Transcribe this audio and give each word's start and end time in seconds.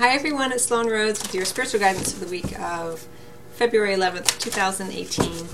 Hi 0.00 0.14
everyone, 0.14 0.50
it's 0.50 0.64
Sloan 0.64 0.88
Rhodes 0.88 1.20
with 1.20 1.34
your 1.34 1.44
spiritual 1.44 1.78
guidance 1.78 2.10
for 2.14 2.24
the 2.24 2.30
week 2.30 2.58
of 2.58 3.06
February 3.52 3.94
11th, 3.94 4.38
2018. 4.38 5.46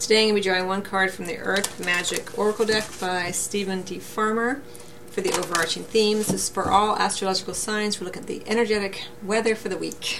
Today 0.00 0.22
I'm 0.22 0.24
going 0.24 0.28
to 0.30 0.34
be 0.34 0.40
drawing 0.40 0.66
one 0.66 0.82
card 0.82 1.12
from 1.12 1.26
the 1.26 1.38
Earth 1.38 1.78
Magic 1.84 2.36
Oracle 2.36 2.66
deck 2.66 2.84
by 3.00 3.30
Steven 3.30 3.82
D. 3.82 4.00
Farmer 4.00 4.60
for 5.12 5.20
the 5.20 5.30
overarching 5.30 5.84
theme. 5.84 6.18
This 6.18 6.32
is 6.32 6.48
for 6.48 6.68
all 6.68 6.96
astrological 6.96 7.54
signs. 7.54 8.00
We're 8.00 8.06
looking 8.06 8.22
at 8.22 8.26
the 8.26 8.42
energetic 8.44 9.04
weather 9.22 9.54
for 9.54 9.68
the 9.68 9.78
week. 9.78 10.18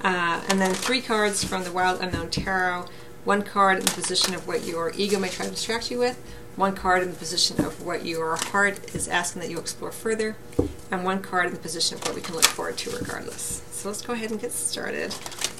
Uh, 0.00 0.42
and 0.48 0.58
then 0.58 0.72
three 0.72 1.02
cards 1.02 1.44
from 1.44 1.64
the 1.64 1.72
Wild 1.72 2.00
Unknown 2.00 2.30
Tarot. 2.30 2.86
One 3.24 3.42
card 3.42 3.78
in 3.78 3.84
the 3.84 3.92
position 3.92 4.34
of 4.34 4.46
what 4.46 4.64
your 4.64 4.92
ego 4.96 5.18
may 5.18 5.30
try 5.30 5.46
to 5.46 5.50
distract 5.50 5.90
you 5.90 5.98
with, 5.98 6.16
one 6.56 6.74
card 6.74 7.02
in 7.02 7.10
the 7.10 7.16
position 7.16 7.64
of 7.64 7.84
what 7.84 8.04
your 8.04 8.36
heart 8.36 8.94
is 8.94 9.08
asking 9.08 9.40
that 9.42 9.50
you 9.50 9.58
explore 9.58 9.90
further, 9.90 10.36
and 10.90 11.04
one 11.04 11.22
card 11.22 11.46
in 11.46 11.54
the 11.54 11.58
position 11.58 11.96
of 11.96 12.04
what 12.04 12.14
we 12.14 12.20
can 12.20 12.34
look 12.34 12.44
forward 12.44 12.76
to 12.78 12.90
regardless. 12.90 13.62
So 13.70 13.88
let's 13.88 14.02
go 14.02 14.12
ahead 14.12 14.30
and 14.30 14.40
get 14.40 14.52
started. 14.52 15.14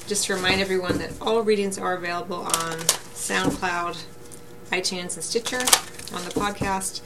Just 0.07 0.27
to 0.27 0.35
remind 0.35 0.61
everyone 0.61 0.99
that 0.99 1.11
all 1.19 1.41
readings 1.41 1.79
are 1.79 1.95
available 1.95 2.41
on 2.41 2.77
SoundCloud, 3.15 4.03
iTunes, 4.71 5.15
and 5.15 5.23
Stitcher 5.23 5.57
on 6.15 6.23
the 6.23 6.31
podcast 6.31 7.01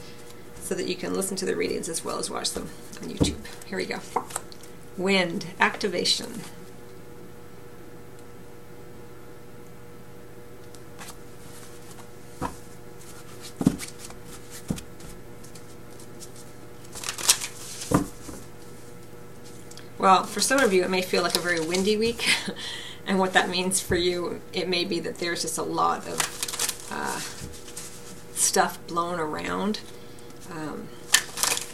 so 0.60 0.74
that 0.74 0.86
you 0.86 0.94
can 0.94 1.14
listen 1.14 1.36
to 1.38 1.46
the 1.46 1.56
readings 1.56 1.88
as 1.88 2.04
well 2.04 2.18
as 2.18 2.30
watch 2.30 2.50
them 2.50 2.68
on 3.02 3.08
YouTube. 3.08 3.38
Here 3.64 3.78
we 3.78 3.86
go. 3.86 4.00
Wind, 4.98 5.46
activation. 5.58 6.42
Well, 20.00 20.24
for 20.24 20.40
some 20.40 20.60
of 20.60 20.72
you, 20.72 20.82
it 20.82 20.88
may 20.88 21.02
feel 21.02 21.22
like 21.22 21.36
a 21.36 21.40
very 21.40 21.60
windy 21.60 21.98
week. 21.98 22.26
and 23.06 23.18
what 23.18 23.34
that 23.34 23.50
means 23.50 23.82
for 23.82 23.96
you, 23.96 24.40
it 24.54 24.66
may 24.66 24.86
be 24.86 24.98
that 25.00 25.16
there's 25.16 25.42
just 25.42 25.58
a 25.58 25.62
lot 25.62 26.08
of 26.08 26.88
uh, 26.90 27.20
stuff 28.34 28.78
blown 28.86 29.20
around. 29.20 29.80
Um, 30.50 30.88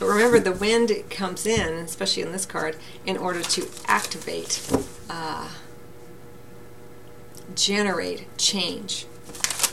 but 0.00 0.06
remember, 0.06 0.40
the 0.40 0.50
wind 0.50 0.90
comes 1.08 1.46
in, 1.46 1.74
especially 1.74 2.24
in 2.24 2.32
this 2.32 2.44
card, 2.44 2.76
in 3.06 3.16
order 3.16 3.42
to 3.42 3.68
activate, 3.86 4.60
uh, 5.08 5.48
generate 7.54 8.26
change, 8.38 9.06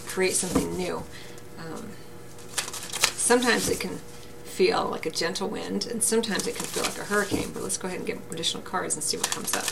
create 0.06 0.36
something 0.36 0.78
new. 0.78 1.02
Um, 1.58 1.90
sometimes 3.16 3.68
it 3.68 3.80
can 3.80 4.00
feel 4.54 4.86
like 4.86 5.08
a 5.08 5.10
gentle 5.10 5.50
wind, 5.50 5.88
and 5.88 6.04
sometimes 6.04 6.46
it 6.46 6.56
can 6.56 6.66
feel 6.66 6.84
like 6.84 7.00
a 7.00 7.06
hurricane, 7.06 7.50
but 7.54 7.64
let's 7.64 7.76
go 7.78 7.88
ahead 7.88 7.98
and 7.98 8.08
get 8.08 8.20
additional 8.32 8.62
cards 8.62 8.94
and 8.94 9.04
see 9.04 9.18
what 9.18 9.28
comes 9.32 9.56
up. 9.56 9.66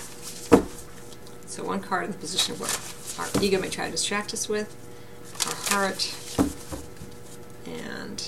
So 1.45 1.63
one 1.63 1.81
card 1.81 2.05
in 2.05 2.11
the 2.11 2.17
position 2.17 2.55
of 2.55 2.59
what 2.59 2.75
our 3.19 3.43
ego 3.43 3.59
may 3.59 3.69
try 3.69 3.85
to 3.85 3.91
distract 3.91 4.33
us 4.33 4.49
with, 4.49 4.75
our 5.45 5.55
heart, 5.77 6.15
and 7.67 8.19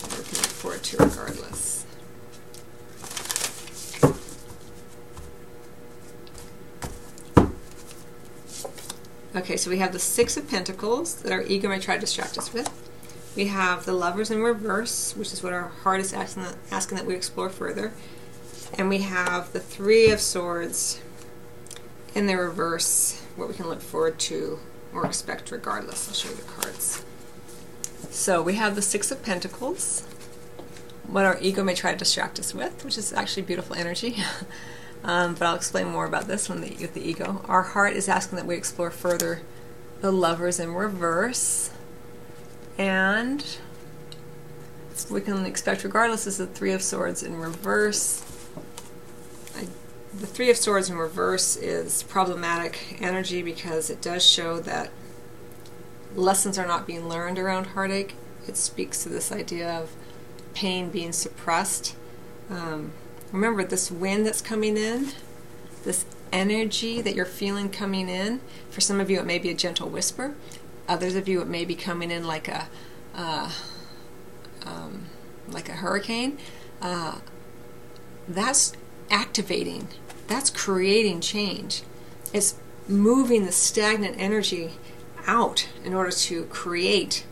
we're 0.00 0.48
forward 0.60 0.84
to 0.84 0.96
regardless. 0.98 1.47
Okay, 9.38 9.56
so 9.56 9.70
we 9.70 9.78
have 9.78 9.92
the 9.92 10.00
Six 10.00 10.36
of 10.36 10.50
Pentacles 10.50 11.14
that 11.22 11.30
our 11.30 11.42
ego 11.42 11.68
may 11.68 11.78
try 11.78 11.94
to 11.94 12.00
distract 12.00 12.36
us 12.36 12.52
with. 12.52 12.68
We 13.36 13.46
have 13.46 13.84
the 13.84 13.92
Lovers 13.92 14.32
in 14.32 14.42
reverse, 14.42 15.14
which 15.14 15.32
is 15.32 15.44
what 15.44 15.52
our 15.52 15.68
heart 15.68 16.00
is 16.00 16.12
asking 16.12 16.42
that, 16.42 16.56
asking 16.72 16.98
that 16.98 17.06
we 17.06 17.14
explore 17.14 17.48
further. 17.48 17.92
And 18.76 18.88
we 18.88 18.98
have 18.98 19.52
the 19.52 19.60
Three 19.60 20.10
of 20.10 20.20
Swords 20.20 21.00
in 22.16 22.26
the 22.26 22.34
reverse, 22.34 23.22
what 23.36 23.46
we 23.46 23.54
can 23.54 23.68
look 23.68 23.80
forward 23.80 24.18
to 24.18 24.58
or 24.92 25.06
expect 25.06 25.52
regardless. 25.52 26.08
I'll 26.08 26.14
show 26.14 26.30
you 26.30 26.34
the 26.34 26.42
cards. 26.42 27.04
So 28.10 28.42
we 28.42 28.54
have 28.54 28.74
the 28.74 28.82
Six 28.82 29.12
of 29.12 29.22
Pentacles, 29.22 30.02
what 31.06 31.24
our 31.24 31.38
ego 31.40 31.62
may 31.62 31.76
try 31.76 31.92
to 31.92 31.96
distract 31.96 32.40
us 32.40 32.52
with, 32.52 32.84
which 32.84 32.98
is 32.98 33.12
actually 33.12 33.42
beautiful 33.42 33.76
energy. 33.76 34.16
Um, 35.04 35.34
but 35.34 35.42
I'll 35.46 35.54
explain 35.54 35.88
more 35.88 36.06
about 36.06 36.26
this 36.26 36.48
one 36.48 36.60
with 36.60 36.94
the 36.94 37.08
ego. 37.08 37.42
Our 37.46 37.62
heart 37.62 37.94
is 37.94 38.08
asking 38.08 38.36
that 38.36 38.46
we 38.46 38.56
explore 38.56 38.90
further 38.90 39.42
the 40.00 40.12
lovers 40.12 40.60
in 40.60 40.74
reverse. 40.74 41.70
And 42.76 43.44
we 45.10 45.20
can 45.20 45.46
expect, 45.46 45.84
regardless, 45.84 46.26
is 46.26 46.38
the 46.38 46.46
Three 46.46 46.72
of 46.72 46.82
Swords 46.82 47.22
in 47.22 47.36
reverse. 47.36 48.24
I, 49.56 49.66
the 50.18 50.26
Three 50.26 50.50
of 50.50 50.56
Swords 50.56 50.90
in 50.90 50.96
reverse 50.96 51.56
is 51.56 52.02
problematic 52.04 52.98
energy 53.00 53.42
because 53.42 53.90
it 53.90 54.02
does 54.02 54.24
show 54.24 54.60
that 54.60 54.90
lessons 56.14 56.58
are 56.58 56.66
not 56.66 56.86
being 56.86 57.08
learned 57.08 57.38
around 57.38 57.68
heartache. 57.68 58.14
It 58.46 58.56
speaks 58.56 59.02
to 59.02 59.08
this 59.08 59.30
idea 59.30 59.70
of 59.70 59.90
pain 60.54 60.90
being 60.90 61.12
suppressed. 61.12 61.94
Um, 62.50 62.92
Remember 63.32 63.64
this 63.64 63.90
wind 63.90 64.26
that's 64.26 64.40
coming 64.40 64.76
in, 64.76 65.08
this 65.84 66.06
energy 66.32 67.00
that 67.00 67.14
you're 67.14 67.24
feeling 67.24 67.70
coming 67.70 68.08
in. 68.08 68.40
For 68.70 68.80
some 68.80 69.00
of 69.00 69.10
you, 69.10 69.18
it 69.18 69.26
may 69.26 69.38
be 69.38 69.50
a 69.50 69.54
gentle 69.54 69.88
whisper. 69.88 70.34
Others 70.88 71.14
of 71.14 71.28
you, 71.28 71.40
it 71.40 71.48
may 71.48 71.64
be 71.64 71.74
coming 71.74 72.10
in 72.10 72.26
like 72.26 72.48
a 72.48 72.68
uh, 73.14 73.50
um, 74.64 75.06
like 75.48 75.68
a 75.68 75.72
hurricane. 75.72 76.38
Uh, 76.80 77.18
that's 78.26 78.72
activating. 79.10 79.88
That's 80.26 80.50
creating 80.50 81.20
change. 81.20 81.82
It's 82.32 82.56
moving 82.86 83.44
the 83.44 83.52
stagnant 83.52 84.16
energy 84.18 84.72
out 85.26 85.68
in 85.84 85.94
order 85.94 86.10
to 86.10 86.44
create 86.44 87.26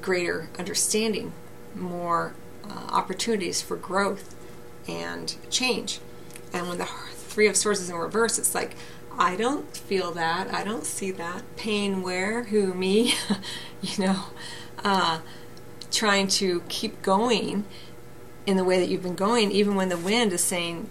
greater 0.00 0.48
understanding, 0.58 1.32
more 1.74 2.34
uh, 2.64 2.88
opportunities 2.90 3.60
for 3.62 3.76
growth 3.76 4.34
and 4.88 5.34
change. 5.50 6.00
And 6.52 6.68
when 6.68 6.78
the 6.78 6.84
Three 6.84 7.48
of 7.48 7.56
Swords 7.56 7.80
is 7.80 7.90
in 7.90 7.96
reverse, 7.96 8.38
it's 8.38 8.54
like, 8.54 8.76
I 9.18 9.36
don't 9.36 9.76
feel 9.76 10.12
that. 10.12 10.52
I 10.52 10.64
don't 10.64 10.84
see 10.84 11.10
that. 11.12 11.42
Pain 11.56 12.02
where? 12.02 12.44
Who? 12.44 12.74
Me? 12.74 13.14
you 13.82 14.06
know, 14.06 14.24
uh, 14.84 15.20
trying 15.90 16.28
to 16.28 16.62
keep 16.68 17.02
going 17.02 17.64
in 18.46 18.56
the 18.56 18.64
way 18.64 18.78
that 18.78 18.88
you've 18.88 19.02
been 19.02 19.14
going, 19.14 19.50
even 19.50 19.74
when 19.74 19.88
the 19.88 19.96
wind 19.96 20.32
is 20.32 20.42
saying, 20.42 20.88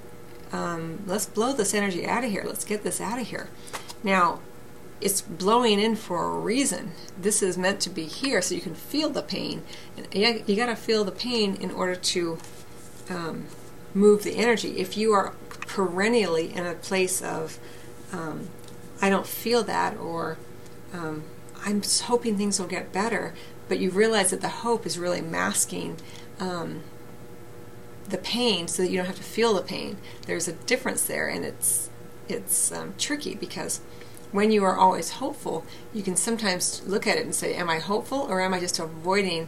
um, 0.51 1.03
let's 1.05 1.25
blow 1.25 1.53
this 1.53 1.73
energy 1.73 2.05
out 2.05 2.23
of 2.23 2.29
here. 2.29 2.43
Let's 2.45 2.65
get 2.65 2.83
this 2.83 3.01
out 3.01 3.19
of 3.19 3.27
here. 3.27 3.49
Now, 4.03 4.39
it's 5.01 5.21
blowing 5.21 5.79
in 5.79 5.95
for 5.95 6.25
a 6.25 6.39
reason. 6.39 6.91
This 7.19 7.43
is 7.43 7.57
meant 7.57 7.81
to 7.81 7.89
be 7.89 8.05
here 8.05 8.41
so 8.41 8.55
you 8.55 8.61
can 8.61 8.75
feel 8.75 9.09
the 9.09 9.21
pain. 9.21 9.63
And 9.97 10.07
you, 10.13 10.43
you 10.47 10.55
got 10.55 10.67
to 10.67 10.75
feel 10.75 11.03
the 11.03 11.11
pain 11.11 11.55
in 11.55 11.71
order 11.71 11.95
to 11.95 12.37
um, 13.09 13.47
move 13.93 14.23
the 14.23 14.35
energy. 14.35 14.79
If 14.79 14.97
you 14.97 15.13
are 15.13 15.33
perennially 15.67 16.53
in 16.53 16.65
a 16.65 16.73
place 16.73 17.21
of, 17.21 17.59
um, 18.11 18.49
I 19.01 19.09
don't 19.09 19.27
feel 19.27 19.63
that, 19.63 19.97
or 19.97 20.37
um, 20.93 21.23
I'm 21.65 21.81
hoping 22.03 22.37
things 22.37 22.59
will 22.59 22.67
get 22.67 22.91
better, 22.91 23.33
but 23.67 23.79
you 23.79 23.89
realize 23.89 24.31
that 24.31 24.41
the 24.41 24.49
hope 24.49 24.85
is 24.85 24.99
really 24.99 25.21
masking 25.21 25.97
um, 26.39 26.81
the 28.07 28.17
pain 28.17 28.67
so 28.67 28.83
that 28.83 28.89
you 28.89 28.97
don't 28.97 29.05
have 29.05 29.15
to 29.15 29.23
feel 29.23 29.53
the 29.53 29.61
pain. 29.61 29.97
There's 30.25 30.47
a 30.47 30.53
difference 30.53 31.03
there, 31.03 31.27
and 31.27 31.45
it's 31.45 31.89
it's 32.27 32.71
um, 32.71 32.93
tricky 32.97 33.35
because 33.35 33.81
when 34.31 34.51
you 34.51 34.63
are 34.63 34.77
always 34.77 35.11
hopeful, 35.11 35.65
you 35.93 36.01
can 36.03 36.15
sometimes 36.15 36.81
look 36.87 37.07
at 37.07 37.17
it 37.17 37.25
and 37.25 37.35
say, 37.35 37.55
"Am 37.55 37.69
I 37.69 37.79
hopeful, 37.79 38.19
or 38.19 38.41
am 38.41 38.53
I 38.53 38.59
just 38.59 38.79
avoiding?" 38.79 39.47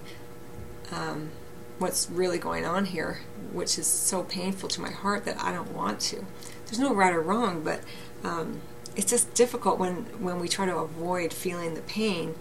What's 1.77 2.09
really 2.09 2.37
going 2.37 2.65
on 2.65 2.85
here, 2.85 3.21
which 3.51 3.77
is 3.77 3.87
so 3.87 4.23
painful 4.23 4.69
to 4.69 4.81
my 4.81 4.91
heart 4.91 5.25
that 5.25 5.37
I 5.41 5.51
don't 5.51 5.73
want 5.73 5.99
to. 6.01 6.25
There's 6.65 6.79
no 6.79 6.93
right 6.93 7.13
or 7.13 7.21
wrong, 7.21 7.63
but 7.63 7.81
um, 8.23 8.61
it's 8.95 9.09
just 9.09 9.33
difficult 9.33 9.77
when 9.77 9.95
when 10.19 10.39
we 10.39 10.47
try 10.47 10.65
to 10.65 10.77
avoid 10.77 11.33
feeling 11.33 11.73
the 11.73 11.81
pain 11.81 12.35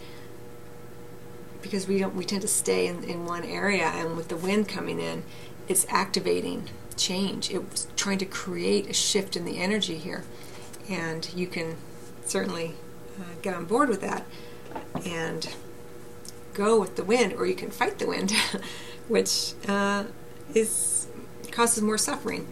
because 1.62 1.88
we 1.88 1.98
don't 1.98 2.14
we 2.14 2.24
tend 2.24 2.42
to 2.42 2.48
stay 2.48 2.86
in, 2.86 3.02
in 3.04 3.26
one 3.26 3.42
area 3.44 3.86
and 3.86 4.16
with 4.16 4.28
the 4.28 4.36
wind 4.36 4.68
coming 4.68 5.00
in 5.00 5.24
it's 5.66 5.86
activating 5.88 6.68
change 6.96 7.50
it's 7.50 7.88
trying 7.96 8.18
to 8.18 8.26
create 8.26 8.88
a 8.88 8.92
shift 8.92 9.36
in 9.36 9.44
the 9.44 9.58
energy 9.58 9.96
here 9.96 10.24
and 10.88 11.32
you 11.34 11.46
can 11.46 11.76
certainly 12.24 12.74
uh, 13.18 13.24
get 13.42 13.54
on 13.54 13.64
board 13.64 13.88
with 13.88 14.00
that 14.00 14.24
and 15.04 15.54
go 16.54 16.80
with 16.80 16.96
the 16.96 17.04
wind 17.04 17.34
or 17.34 17.46
you 17.46 17.54
can 17.54 17.70
fight 17.70 17.98
the 17.98 18.06
wind 18.06 18.32
which 19.08 19.52
uh, 19.68 20.04
is 20.54 21.08
causes 21.54 21.82
more 21.82 21.98
suffering. 21.98 22.46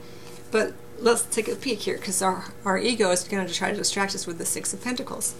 But 0.50 0.74
let's 0.98 1.22
take 1.24 1.48
a 1.48 1.56
peek 1.56 1.80
here, 1.80 1.96
because 1.96 2.22
our, 2.22 2.44
our 2.64 2.78
ego 2.78 3.10
is 3.10 3.24
going 3.24 3.46
to 3.46 3.52
try 3.52 3.70
to 3.70 3.76
distract 3.76 4.14
us 4.14 4.26
with 4.26 4.38
the 4.38 4.46
Six 4.46 4.72
of 4.72 4.82
Pentacles. 4.82 5.34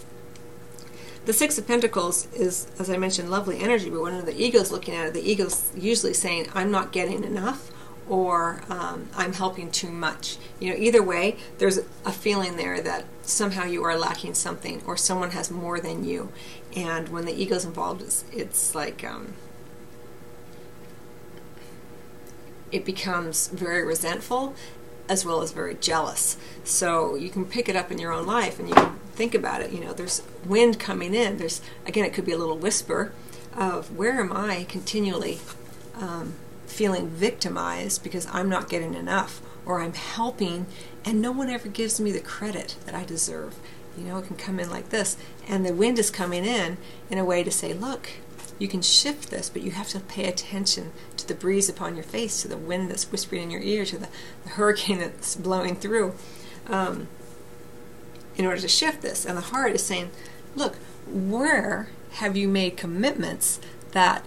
The 1.25 1.33
Six 1.33 1.57
of 1.57 1.65
Pentacles 1.65 2.27
is, 2.33 2.67
as 2.77 2.89
I 2.89 2.97
mentioned, 2.97 3.31
lovely 3.31 3.59
energy, 3.59 3.89
but 3.89 4.01
when 4.01 4.25
the 4.25 4.39
ego's 4.39 4.71
looking 4.71 4.93
at 4.93 5.07
it, 5.07 5.13
the 5.13 5.27
ego's 5.27 5.71
usually 5.75 6.13
saying, 6.13 6.47
I'm 6.53 6.69
not 6.69 6.91
getting 6.91 7.23
enough, 7.23 7.71
or 8.09 8.61
um, 8.69 9.09
I'm 9.15 9.33
helping 9.33 9.71
too 9.71 9.91
much. 9.91 10.37
You 10.59 10.71
know, 10.71 10.75
either 10.77 11.01
way, 11.01 11.37
there's 11.57 11.79
a 12.05 12.11
feeling 12.11 12.57
there 12.57 12.81
that 12.81 13.05
somehow 13.21 13.65
you 13.65 13.83
are 13.83 13.97
lacking 13.97 14.33
something 14.33 14.81
or 14.85 14.97
someone 14.97 15.31
has 15.31 15.49
more 15.49 15.79
than 15.79 16.03
you. 16.03 16.31
And 16.75 17.09
when 17.09 17.25
the 17.25 17.33
ego's 17.33 17.65
involved, 17.65 18.01
it's, 18.01 18.25
it's 18.31 18.75
like 18.75 19.03
um, 19.03 19.33
it 22.71 22.85
becomes 22.85 23.47
very 23.49 23.85
resentful 23.85 24.55
as 25.07 25.25
well 25.25 25.41
as 25.41 25.51
very 25.51 25.75
jealous. 25.75 26.37
So 26.63 27.15
you 27.15 27.29
can 27.29 27.45
pick 27.45 27.69
it 27.69 27.75
up 27.75 27.91
in 27.91 27.99
your 27.99 28.11
own 28.11 28.25
life 28.25 28.59
and 28.59 28.67
you 28.67 28.75
can 28.75 28.95
think 29.13 29.35
about 29.35 29.61
it. 29.61 29.71
You 29.71 29.79
know, 29.79 29.93
there's 29.93 30.23
wind 30.45 30.79
coming 30.79 31.13
in. 31.13 31.37
There's, 31.37 31.61
again, 31.85 32.05
it 32.05 32.13
could 32.13 32.25
be 32.25 32.31
a 32.31 32.37
little 32.37 32.57
whisper 32.57 33.11
of 33.55 33.95
where 33.95 34.19
am 34.19 34.33
I 34.33 34.65
continually 34.67 35.39
um, 35.95 36.33
feeling 36.73 37.07
victimized 37.07 38.03
because 38.03 38.27
I'm 38.31 38.49
not 38.49 38.69
getting 38.69 38.93
enough 38.93 39.41
or 39.65 39.81
I'm 39.81 39.93
helping 39.93 40.65
and 41.05 41.21
no 41.21 41.31
one 41.31 41.49
ever 41.49 41.69
gives 41.69 41.99
me 41.99 42.11
the 42.11 42.19
credit 42.19 42.75
that 42.85 42.95
I 42.95 43.03
deserve. 43.03 43.55
You 43.97 44.05
know, 44.05 44.17
it 44.17 44.27
can 44.27 44.35
come 44.35 44.59
in 44.59 44.69
like 44.69 44.89
this. 44.89 45.17
And 45.47 45.65
the 45.65 45.73
wind 45.73 45.99
is 45.99 46.09
coming 46.09 46.45
in 46.45 46.77
in 47.09 47.17
a 47.17 47.25
way 47.25 47.43
to 47.43 47.51
say, 47.51 47.73
look, 47.73 48.09
you 48.57 48.67
can 48.67 48.81
shift 48.81 49.29
this, 49.29 49.49
but 49.49 49.61
you 49.61 49.71
have 49.71 49.89
to 49.89 49.99
pay 49.99 50.25
attention 50.25 50.91
to 51.17 51.27
the 51.27 51.35
breeze 51.35 51.69
upon 51.69 51.95
your 51.95 52.03
face, 52.03 52.41
to 52.41 52.47
the 52.47 52.57
wind 52.57 52.89
that's 52.89 53.11
whispering 53.11 53.43
in 53.43 53.51
your 53.51 53.61
ear, 53.61 53.85
to 53.85 53.97
the, 53.97 54.07
the 54.43 54.49
hurricane 54.51 54.99
that's 54.99 55.35
blowing 55.35 55.75
through, 55.75 56.15
um, 56.67 57.07
in 58.35 58.45
order 58.45 58.61
to 58.61 58.67
shift 58.67 59.01
this. 59.01 59.25
And 59.25 59.37
the 59.37 59.41
heart 59.41 59.73
is 59.73 59.83
saying, 59.83 60.11
look, 60.55 60.77
where 61.05 61.89
have 62.13 62.37
you 62.37 62.47
made 62.47 62.77
commitments 62.77 63.59
that 63.91 64.23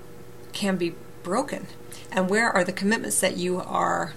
can 0.53 0.77
be 0.77 0.95
broken? 1.27 1.67
And 2.11 2.31
where 2.31 2.49
are 2.51 2.65
the 2.65 2.73
commitments 2.73 3.21
that 3.21 3.37
you 3.37 3.61
are 3.61 4.15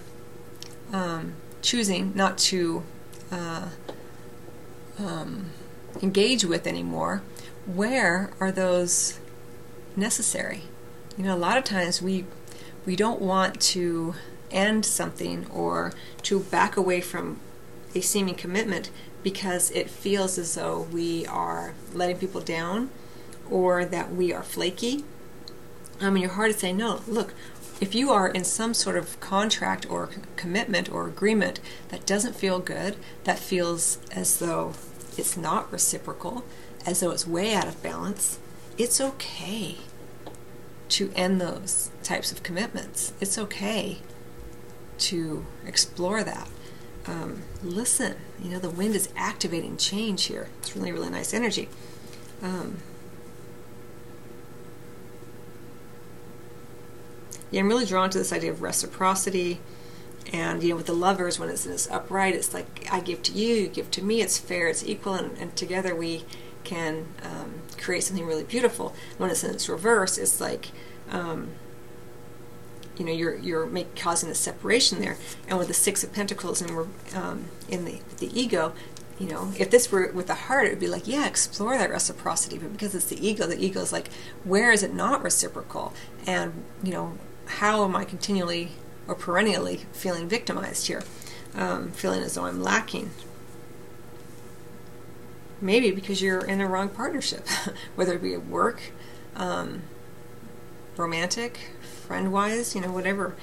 um, 0.92 1.34
choosing 1.60 2.12
not 2.14 2.38
to 2.38 2.82
uh, 3.30 3.68
um, 4.98 5.50
engage 6.00 6.44
with 6.44 6.66
anymore? 6.66 7.22
Where 7.66 8.30
are 8.40 8.50
those 8.50 9.20
necessary. 9.96 10.62
You 11.16 11.24
know, 11.24 11.34
a 11.34 11.38
lot 11.38 11.58
of 11.58 11.64
times 11.64 12.00
we 12.00 12.24
we 12.86 12.96
don't 12.96 13.20
want 13.20 13.60
to 13.60 14.14
end 14.50 14.84
something 14.84 15.46
or 15.52 15.92
to 16.22 16.40
back 16.40 16.76
away 16.76 17.00
from 17.00 17.38
a 17.94 18.00
seeming 18.00 18.34
commitment 18.34 18.90
because 19.22 19.70
it 19.72 19.90
feels 19.90 20.38
as 20.38 20.54
though 20.54 20.80
we 20.80 21.26
are 21.26 21.74
letting 21.92 22.16
people 22.16 22.40
down 22.40 22.90
or 23.50 23.84
that 23.84 24.12
we 24.12 24.32
are 24.32 24.42
flaky. 24.42 25.04
I 26.00 26.10
mean, 26.10 26.22
your 26.22 26.32
heart 26.32 26.50
is 26.50 26.56
saying, 26.56 26.78
no, 26.78 27.02
look, 27.06 27.34
if 27.80 27.94
you 27.94 28.10
are 28.10 28.28
in 28.28 28.44
some 28.44 28.74
sort 28.74 28.96
of 28.96 29.18
contract 29.20 29.90
or 29.90 30.10
commitment 30.36 30.90
or 30.90 31.06
agreement 31.06 31.60
that 31.88 32.06
doesn't 32.06 32.36
feel 32.36 32.58
good, 32.58 32.96
that 33.24 33.38
feels 33.38 33.98
as 34.10 34.38
though 34.38 34.74
it's 35.16 35.36
not 35.36 35.70
reciprocal, 35.72 36.44
as 36.86 37.00
though 37.00 37.10
it's 37.10 37.26
way 37.26 37.54
out 37.54 37.66
of 37.66 37.82
balance, 37.82 38.38
it's 38.78 39.00
okay 39.00 39.76
to 40.90 41.12
end 41.14 41.40
those 41.40 41.90
types 42.02 42.32
of 42.32 42.42
commitments. 42.42 43.12
It's 43.20 43.38
okay 43.38 43.98
to 44.98 45.46
explore 45.66 46.22
that. 46.24 46.48
Um, 47.06 47.42
listen, 47.62 48.16
you 48.42 48.50
know, 48.50 48.58
the 48.58 48.70
wind 48.70 48.94
is 48.94 49.08
activating 49.16 49.76
change 49.76 50.24
here. 50.24 50.48
It's 50.58 50.76
really, 50.76 50.92
really 50.92 51.10
nice 51.10 51.32
energy. 51.32 51.68
Um, 52.42 52.78
yeah, 57.50 57.60
I'm 57.60 57.68
really 57.68 57.86
drawn 57.86 58.10
to 58.10 58.18
this 58.18 58.32
idea 58.32 58.50
of 58.50 58.62
reciprocity. 58.62 59.60
And, 60.32 60.62
you 60.62 60.70
know, 60.70 60.76
with 60.76 60.86
the 60.86 60.92
lovers, 60.92 61.38
when 61.38 61.48
it's 61.48 61.64
in 61.66 61.72
this 61.72 61.90
upright, 61.90 62.34
it's 62.34 62.54
like, 62.54 62.86
I 62.92 63.00
give 63.00 63.22
to 63.24 63.32
you, 63.32 63.54
you 63.54 63.68
give 63.68 63.90
to 63.92 64.02
me, 64.02 64.20
it's 64.20 64.38
fair, 64.38 64.68
it's 64.68 64.84
equal, 64.84 65.14
and, 65.14 65.36
and 65.38 65.56
together 65.56 65.94
we 65.94 66.24
can 66.62 67.06
um, 67.22 67.54
create 67.78 68.04
something 68.04 68.26
really 68.26 68.44
beautiful. 68.44 68.94
When 69.18 69.30
it's 69.30 69.42
in 69.42 69.50
its 69.50 69.68
reverse, 69.68 70.18
it's 70.18 70.40
like 70.40 70.68
um, 71.10 71.48
you 72.96 73.04
know 73.04 73.12
you're 73.12 73.36
you're 73.36 73.66
make, 73.66 73.96
causing 73.96 74.30
a 74.30 74.34
separation 74.34 75.00
there. 75.00 75.16
And 75.48 75.58
with 75.58 75.68
the 75.68 75.74
Six 75.74 76.04
of 76.04 76.12
Pentacles 76.12 76.60
and 76.60 76.76
we're 76.76 76.86
um, 77.14 77.46
in 77.68 77.84
the 77.84 78.00
the 78.18 78.30
ego, 78.38 78.74
you 79.18 79.28
know, 79.28 79.52
if 79.58 79.70
this 79.70 79.90
were 79.90 80.10
with 80.12 80.26
the 80.26 80.34
heart, 80.34 80.66
it 80.66 80.70
would 80.70 80.80
be 80.80 80.88
like, 80.88 81.06
yeah, 81.06 81.26
explore 81.26 81.76
that 81.76 81.90
reciprocity. 81.90 82.58
But 82.58 82.72
because 82.72 82.94
it's 82.94 83.06
the 83.06 83.26
ego, 83.26 83.46
the 83.46 83.58
ego 83.58 83.80
is 83.80 83.92
like, 83.92 84.08
where 84.44 84.70
is 84.70 84.82
it 84.82 84.94
not 84.94 85.22
reciprocal? 85.22 85.92
And 86.26 86.64
you 86.82 86.92
know, 86.92 87.18
how 87.50 87.84
am 87.84 87.94
I 87.94 88.04
continually 88.04 88.72
or 89.06 89.14
perennially 89.14 89.86
feeling 89.92 90.28
victimized 90.28 90.86
here? 90.86 91.02
Um, 91.54 91.90
feeling 91.90 92.22
as 92.22 92.34
though 92.34 92.44
I'm 92.44 92.62
lacking 92.62 93.10
maybe 95.60 95.90
because 95.90 96.22
you're 96.22 96.44
in 96.44 96.60
a 96.60 96.66
wrong 96.66 96.88
partnership, 96.88 97.46
whether 97.94 98.14
it 98.14 98.22
be 98.22 98.34
at 98.34 98.46
work, 98.46 98.80
um, 99.36 99.82
romantic, 100.96 101.58
friend 102.06 102.32
wise, 102.32 102.74
you 102.74 102.80
know, 102.80 102.90
whatever. 102.90 103.34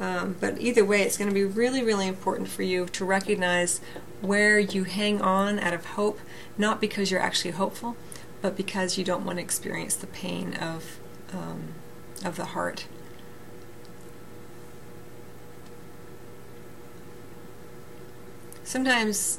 Um, 0.00 0.36
but 0.40 0.60
either 0.60 0.84
way, 0.84 1.02
it's 1.02 1.16
going 1.16 1.28
to 1.28 1.34
be 1.34 1.44
really, 1.44 1.82
really 1.82 2.08
important 2.08 2.48
for 2.48 2.62
you 2.62 2.86
to 2.86 3.04
recognize 3.04 3.80
where 4.20 4.58
you 4.58 4.84
hang 4.84 5.20
on 5.20 5.58
out 5.60 5.72
of 5.72 5.84
hope, 5.86 6.18
not 6.58 6.80
because 6.80 7.10
you're 7.10 7.20
actually 7.20 7.52
hopeful, 7.52 7.96
but 8.42 8.56
because 8.56 8.98
you 8.98 9.04
don't 9.04 9.24
want 9.24 9.38
to 9.38 9.42
experience 9.42 9.94
the 9.94 10.06
pain 10.08 10.54
of 10.54 10.98
um, 11.32 11.74
of 12.24 12.36
the 12.36 12.46
heart. 12.46 12.86
Sometimes. 18.74 19.38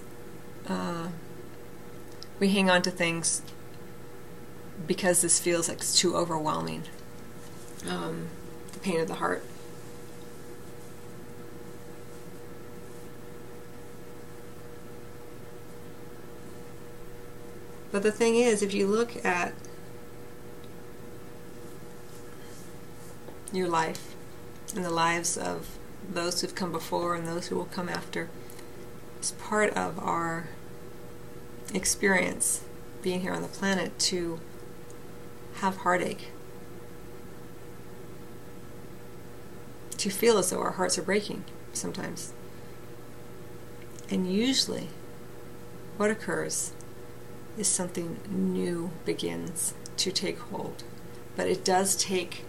Uh, 0.65 1.09
we 2.39 2.47
hang 2.47 2.69
on 2.69 2.81
to 2.83 2.89
things 2.89 3.41
because 4.87 5.21
this 5.21 5.41
feels 5.41 5.67
like 5.67 5.79
it's 5.79 5.99
too 5.99 6.15
overwhelming. 6.15 6.83
Um, 7.85 8.29
the 8.71 8.79
pain 8.79 9.01
of 9.01 9.09
the 9.09 9.15
heart. 9.15 9.43
But 17.91 18.03
the 18.03 18.13
thing 18.13 18.35
is, 18.35 18.63
if 18.63 18.73
you 18.73 18.87
look 18.87 19.25
at 19.25 19.53
your 23.51 23.67
life 23.67 24.15
and 24.73 24.85
the 24.85 24.89
lives 24.89 25.37
of 25.37 25.77
those 26.09 26.39
who've 26.39 26.55
come 26.55 26.71
before 26.71 27.15
and 27.15 27.27
those 27.27 27.47
who 27.47 27.57
will 27.57 27.65
come 27.65 27.89
after, 27.89 28.29
it's 29.25 29.31
part 29.43 29.73
of 29.73 29.97
our 29.97 30.49
experience 31.73 32.63
being 33.01 33.21
here 33.21 33.33
on 33.33 33.41
the 33.41 33.47
planet 33.47 33.97
to 33.97 34.39
have 35.55 35.77
heartache, 35.77 36.27
to 39.97 40.11
feel 40.11 40.37
as 40.37 40.51
though 40.51 40.59
our 40.59 40.73
hearts 40.73 40.99
are 40.99 41.01
breaking 41.01 41.43
sometimes. 41.73 42.33
And 44.11 44.31
usually, 44.31 44.89
what 45.97 46.11
occurs 46.11 46.73
is 47.57 47.67
something 47.67 48.19
new 48.29 48.91
begins 49.05 49.73
to 49.97 50.11
take 50.11 50.37
hold. 50.37 50.83
But 51.35 51.47
it 51.47 51.65
does 51.65 51.95
take 51.95 52.45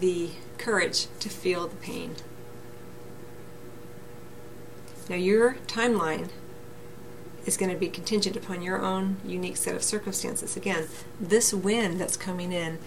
the 0.00 0.28
courage 0.58 1.06
to 1.20 1.30
feel 1.30 1.66
the 1.66 1.76
pain. 1.76 2.16
Now, 5.08 5.16
your 5.16 5.54
timeline 5.66 6.30
is 7.44 7.56
going 7.56 7.70
to 7.70 7.78
be 7.78 7.88
contingent 7.88 8.36
upon 8.36 8.62
your 8.62 8.82
own 8.82 9.18
unique 9.24 9.56
set 9.56 9.76
of 9.76 9.82
circumstances. 9.82 10.56
Again, 10.56 10.88
this 11.20 11.54
wind 11.54 12.00
that's 12.00 12.16
coming 12.16 12.52
in 12.52 12.78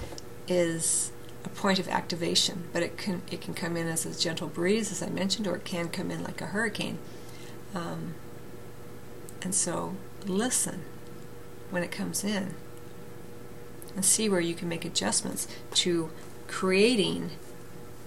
is 0.47 1.11
a 1.45 1.49
point 1.49 1.79
of 1.79 1.87
activation, 1.87 2.63
but 2.73 2.83
it 2.83 2.97
can 2.97 3.21
it 3.31 3.39
can 3.39 3.53
come 3.53 3.77
in 3.77 3.87
as 3.87 4.05
a 4.05 4.19
gentle 4.19 4.49
breeze, 4.49 4.91
as 4.91 5.01
I 5.01 5.09
mentioned, 5.09 5.47
or 5.47 5.55
it 5.55 5.63
can 5.63 5.87
come 5.87 6.11
in 6.11 6.23
like 6.23 6.41
a 6.41 6.47
hurricane. 6.47 6.97
Um, 7.73 8.15
and 9.41 9.55
so, 9.55 9.95
listen 10.25 10.81
when 11.69 11.83
it 11.83 11.91
comes 11.91 12.23
in, 12.23 12.55
and 13.95 14.03
see 14.03 14.27
where 14.27 14.41
you 14.41 14.55
can 14.55 14.67
make 14.67 14.83
adjustments 14.83 15.47
to 15.75 16.09
creating 16.47 17.31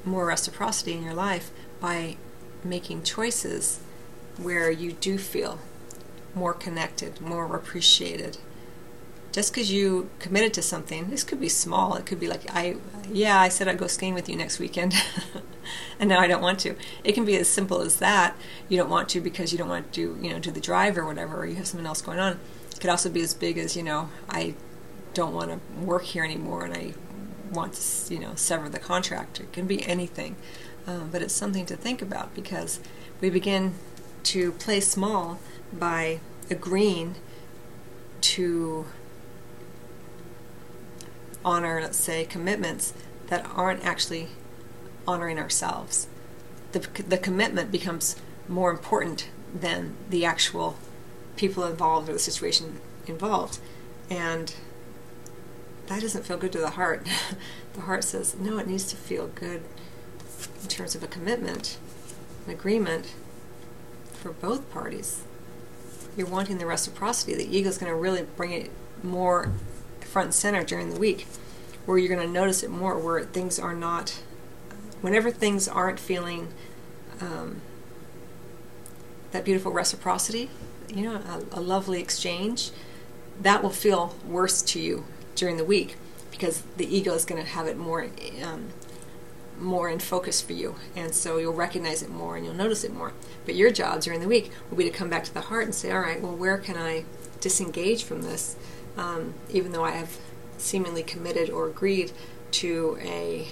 more 0.05 0.27
reciprocity 0.27 0.93
in 0.93 1.03
your 1.03 1.15
life 1.15 1.51
by 1.81 2.17
making 2.65 3.03
choices 3.03 3.81
where 4.39 4.71
you 4.71 4.93
do 4.93 5.19
feel 5.19 5.59
more 6.35 6.55
connected, 6.55 7.21
more 7.21 7.55
appreciated. 7.55 8.39
Just 9.33 9.53
because 9.53 9.73
you 9.73 10.11
committed 10.19 10.53
to 10.55 10.63
something, 10.63 11.09
this 11.09 11.25
could 11.25 11.41
be 11.41 11.49
small. 11.49 11.95
It 11.95 12.05
could 12.05 12.21
be 12.21 12.29
like, 12.29 12.43
I, 12.55 12.77
yeah, 13.11 13.41
I 13.41 13.49
said 13.49 13.67
I'd 13.67 13.79
go 13.79 13.87
skiing 13.87 14.13
with 14.13 14.29
you 14.29 14.37
next 14.37 14.59
weekend, 14.59 14.95
and 15.99 16.09
now 16.11 16.21
I 16.21 16.27
don't 16.27 16.43
want 16.43 16.59
to. 16.61 16.75
It 17.03 17.13
can 17.13 17.25
be 17.25 17.37
as 17.37 17.49
simple 17.49 17.81
as 17.81 17.97
that. 17.97 18.37
You 18.69 18.77
don't 18.77 18.91
want 18.91 19.09
to 19.11 19.23
because 19.23 19.51
you 19.51 19.57
don't 19.57 19.71
want 19.71 19.93
to, 19.95 20.19
you 20.21 20.31
know, 20.31 20.39
do 20.39 20.51
the 20.51 20.61
drive 20.61 20.99
or 20.99 21.07
whatever, 21.07 21.39
or 21.39 21.47
you 21.47 21.55
have 21.55 21.67
something 21.67 21.87
else 21.87 22.03
going 22.03 22.19
on. 22.19 22.39
It 22.71 22.81
could 22.81 22.91
also 22.91 23.09
be 23.09 23.23
as 23.23 23.33
big 23.33 23.57
as, 23.57 23.75
you 23.75 23.83
know, 23.83 24.11
I 24.29 24.55
don't 25.15 25.35
want 25.35 25.51
to 25.51 25.81
work 25.81 26.05
here 26.05 26.25
anymore, 26.25 26.67
and 26.67 26.75
I 26.75 26.93
want 27.51 27.75
to, 27.75 28.15
you 28.15 28.21
know, 28.21 28.35
sever 28.35 28.69
the 28.69 28.79
contract. 28.79 29.41
It 29.41 29.53
can 29.53 29.67
be 29.67 29.87
anything. 29.87 30.37
Um, 30.87 31.09
but 31.11 31.23
it's 31.23 31.35
something 31.35 31.65
to 31.67 31.77
think 31.77 32.03
about 32.03 32.35
because 32.35 32.81
we 33.21 33.31
begin 33.31 33.75
to 34.25 34.53
play 34.53 34.81
small 34.81 35.39
by 35.73 36.21
agreeing 36.51 37.17
to 38.21 38.87
honor, 41.45 41.81
let's 41.81 41.99
say, 41.99 42.25
commitments 42.25 42.95
that 43.29 43.47
aren't 43.55 43.85
actually 43.85 44.29
honoring 45.07 45.39
ourselves. 45.39 46.07
The, 46.73 46.81
the 47.07 47.19
commitment 47.19 47.73
becomes 47.73 48.17
more 48.49 48.71
important 48.71 49.29
than 49.55 49.97
the 50.09 50.25
actual 50.25 50.77
people 51.37 51.65
involved 51.65 52.09
or 52.09 52.13
the 52.13 52.19
situation 52.19 52.81
involved. 53.07 53.59
And 54.09 54.55
that 55.87 56.01
doesn't 56.01 56.25
feel 56.25 56.39
good 56.39 56.53
to 56.53 56.59
the 56.59 56.71
heart. 56.71 57.07
the 57.75 57.83
heart 57.83 58.05
says, 58.05 58.37
no, 58.39 58.59
it 58.59 58.67
needs 58.67 58.85
to 58.87 58.97
feel 58.97 59.29
good 59.29 59.63
in 60.63 60.69
terms 60.69 60.95
of 60.95 61.03
a 61.03 61.07
commitment, 61.07 61.79
an 62.47 62.53
agreement 62.53 63.15
for 64.23 64.33
both 64.33 64.71
parties. 64.71 65.23
You're 66.17 66.29
wanting 66.29 66.59
the 66.59 66.67
reciprocity. 66.67 67.35
The 67.35 67.57
ego 67.57 67.69
is 67.69 67.79
going 67.79 67.91
to 67.91 67.97
really 67.97 68.23
bring 68.37 68.53
it 68.53 68.71
more 69.03 69.53
front 70.01 70.27
and 70.27 70.35
center 70.35 70.63
during 70.63 70.91
the 70.91 71.01
week, 71.01 71.27
where 71.87 71.99
you're 71.99 72.15
going 72.15 72.27
to 72.27 72.33
notice 72.33 72.63
it 72.63 72.71
more, 72.71 72.99
where 72.99 73.25
things 73.25 73.59
are 73.59 73.75
not, 73.75 74.23
whenever 75.01 75.31
things 75.31 75.67
aren't 75.67 75.99
feeling 75.99 76.49
um, 77.21 77.61
that 79.33 79.45
beautiful 79.45 79.73
reciprocity, 79.73 80.51
you 80.89 81.03
know, 81.03 81.17
a, 81.17 81.59
a 81.59 81.61
lovely 81.61 82.01
exchange, 82.01 82.71
that 83.41 83.63
will 83.63 83.71
feel 83.71 84.15
worse 84.27 84.63
to 84.63 84.79
you 84.81 85.05
during 85.35 85.57
the 85.57 85.65
week 85.65 85.97
because 86.31 86.63
the 86.77 86.97
ego 86.97 87.15
is 87.15 87.25
going 87.25 87.43
to 87.43 87.49
have 87.49 87.67
it 87.67 87.77
more 87.77 88.07
um, 88.43 88.69
more 89.63 89.89
in 89.89 89.99
focus 89.99 90.41
for 90.41 90.53
you 90.53 90.75
and 90.97 91.15
so 91.15 91.39
you'll 91.39 91.53
recognize 91.53 92.03
it 92.03 92.11
more 92.11 92.37
and 92.37 92.45
you'll 92.45 92.55
notice 92.55 92.85
it 92.85 92.93
more 92.93 93.13
but 93.45 93.55
your 93.55 93.71
job 93.71 94.01
during 94.01 94.21
the 94.21 94.29
week 94.29 94.51
will 94.71 94.77
be 94.77 94.85
to 94.85 94.91
come 94.91 95.09
back 95.09 95.25
to 95.25 95.33
the 95.35 95.43
heart 95.43 95.65
and 95.65 95.75
say 95.75 95.91
all 95.91 96.01
right 96.01 96.21
well 96.21 96.35
where 96.35 96.59
can 96.59 96.77
i 96.77 97.05
disengage 97.41 98.05
from 98.05 98.23
this 98.23 98.57
um, 98.97 99.35
even 99.51 99.73
though 99.73 99.85
i 99.85 99.91
have 99.91 100.19
seemingly 100.59 101.03
committed 101.03 101.51
or 101.51 101.67
agreed 101.67 102.13
to 102.51 102.99
a 103.01 103.49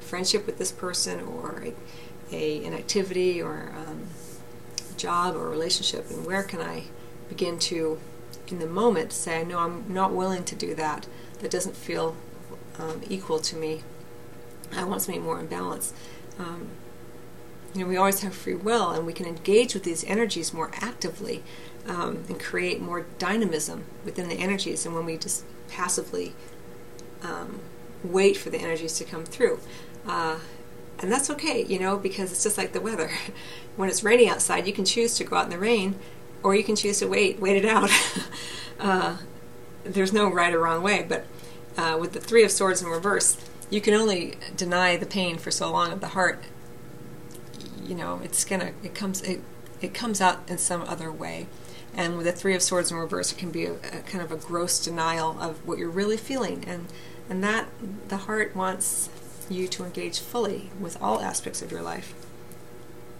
friendship 0.00 0.46
with 0.46 0.58
this 0.58 0.72
person 0.72 1.20
or 1.20 1.62
a, 1.64 2.34
a 2.34 2.64
an 2.64 2.74
activity 2.74 3.40
or 3.40 3.72
um, 3.86 4.06
job 4.96 5.34
or 5.34 5.48
relationship 5.48 6.10
and 6.10 6.26
where 6.26 6.42
can 6.42 6.60
i 6.60 6.84
begin 7.28 7.58
to 7.58 7.98
in 8.48 8.58
the 8.58 8.66
moment 8.66 9.12
say, 9.12 9.44
no, 9.44 9.58
I'm 9.58 9.84
not 9.92 10.12
willing 10.12 10.44
to 10.44 10.54
do 10.54 10.74
that. 10.74 11.06
That 11.40 11.50
doesn't 11.50 11.76
feel 11.76 12.16
um, 12.78 13.02
equal 13.08 13.38
to 13.40 13.56
me. 13.56 13.82
I 14.74 14.84
want 14.84 15.02
something 15.02 15.22
more 15.22 15.38
in 15.38 15.46
balance. 15.46 15.92
Um, 16.38 16.68
you 17.74 17.82
know, 17.82 17.88
we 17.88 17.96
always 17.96 18.20
have 18.20 18.34
free 18.34 18.54
will, 18.54 18.90
and 18.90 19.06
we 19.06 19.12
can 19.12 19.26
engage 19.26 19.74
with 19.74 19.84
these 19.84 20.04
energies 20.04 20.52
more 20.54 20.70
actively 20.74 21.42
um, 21.86 22.24
and 22.28 22.40
create 22.40 22.80
more 22.80 23.06
dynamism 23.18 23.84
within 24.04 24.28
the 24.28 24.36
energies. 24.36 24.86
And 24.86 24.94
when 24.94 25.04
we 25.04 25.18
just 25.18 25.44
passively 25.68 26.34
um, 27.22 27.60
wait 28.02 28.36
for 28.36 28.50
the 28.50 28.58
energies 28.58 28.96
to 28.98 29.04
come 29.04 29.24
through, 29.24 29.60
uh, 30.06 30.38
and 30.98 31.12
that's 31.12 31.28
okay, 31.30 31.62
you 31.64 31.78
know, 31.78 31.98
because 31.98 32.32
it's 32.32 32.42
just 32.42 32.56
like 32.56 32.72
the 32.72 32.80
weather. 32.80 33.10
when 33.76 33.88
it's 33.88 34.02
raining 34.02 34.28
outside, 34.28 34.66
you 34.66 34.72
can 34.72 34.84
choose 34.84 35.14
to 35.16 35.24
go 35.24 35.36
out 35.36 35.44
in 35.44 35.50
the 35.50 35.58
rain 35.58 35.96
or 36.42 36.54
you 36.54 36.64
can 36.64 36.76
choose 36.76 37.00
to 37.00 37.06
wait, 37.06 37.40
wait 37.40 37.56
it 37.56 37.64
out. 37.64 37.90
uh, 38.80 39.16
there's 39.84 40.12
no 40.12 40.28
right 40.28 40.54
or 40.54 40.60
wrong 40.60 40.82
way, 40.82 41.04
but 41.06 41.26
uh, 41.76 41.96
with 42.00 42.12
the 42.12 42.20
Three 42.20 42.44
of 42.44 42.50
Swords 42.50 42.82
in 42.82 42.88
reverse, 42.88 43.36
you 43.70 43.80
can 43.80 43.94
only 43.94 44.36
deny 44.56 44.96
the 44.96 45.06
pain 45.06 45.38
for 45.38 45.50
so 45.50 45.70
long 45.70 45.92
of 45.92 46.00
the 46.00 46.08
heart. 46.08 46.44
You 47.82 47.94
know, 47.94 48.20
it's 48.22 48.44
gonna, 48.44 48.72
it 48.82 48.94
comes, 48.94 49.22
it, 49.22 49.40
it 49.80 49.94
comes 49.94 50.20
out 50.20 50.48
in 50.48 50.58
some 50.58 50.82
other 50.82 51.10
way. 51.10 51.46
And 51.94 52.16
with 52.16 52.26
the 52.26 52.32
Three 52.32 52.54
of 52.54 52.62
Swords 52.62 52.90
in 52.90 52.96
reverse, 52.98 53.32
it 53.32 53.38
can 53.38 53.50
be 53.50 53.64
a, 53.64 53.74
a 53.74 54.02
kind 54.06 54.22
of 54.22 54.30
a 54.30 54.36
gross 54.36 54.84
denial 54.84 55.40
of 55.40 55.66
what 55.66 55.78
you're 55.78 55.88
really 55.88 56.18
feeling, 56.18 56.64
and 56.66 56.86
and 57.28 57.42
that 57.42 57.68
the 58.08 58.18
heart 58.18 58.54
wants 58.54 59.08
you 59.48 59.66
to 59.68 59.84
engage 59.84 60.20
fully 60.20 60.70
with 60.78 61.00
all 61.02 61.20
aspects 61.20 61.62
of 61.62 61.72
your 61.72 61.82
life 61.82 62.14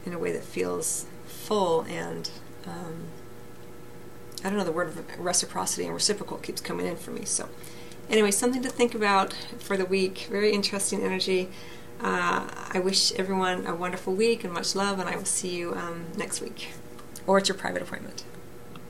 in 0.04 0.12
a 0.12 0.18
way 0.18 0.30
that 0.32 0.44
feels 0.44 1.06
full 1.26 1.82
and 1.82 2.30
um, 2.66 3.08
I 4.44 4.48
don't 4.48 4.58
know, 4.58 4.64
the 4.64 4.72
word 4.72 4.92
reciprocity 5.18 5.86
and 5.86 5.94
reciprocal 5.94 6.36
keeps 6.38 6.60
coming 6.60 6.86
in 6.86 6.96
for 6.96 7.10
me. 7.10 7.24
So, 7.24 7.48
anyway, 8.10 8.30
something 8.30 8.62
to 8.62 8.68
think 8.68 8.94
about 8.94 9.32
for 9.58 9.76
the 9.76 9.86
week. 9.86 10.28
Very 10.30 10.52
interesting 10.52 11.02
energy. 11.02 11.48
Uh, 12.00 12.48
I 12.70 12.80
wish 12.80 13.12
everyone 13.12 13.66
a 13.66 13.74
wonderful 13.74 14.14
week 14.14 14.44
and 14.44 14.52
much 14.52 14.74
love, 14.74 14.98
and 14.98 15.08
I 15.08 15.16
will 15.16 15.24
see 15.24 15.56
you 15.56 15.74
um, 15.74 16.06
next 16.16 16.40
week 16.40 16.68
or 17.26 17.38
at 17.38 17.48
your 17.48 17.56
private 17.56 17.82
appointment. 17.82 18.24